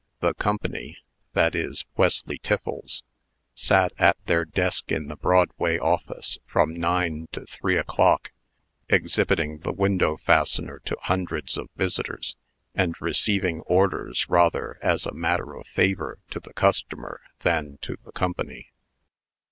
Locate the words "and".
12.73-12.99